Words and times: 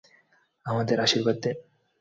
আমাদের 0.65 0.97
আশীর্বাদ 0.99 1.37
দিন। 1.43 1.57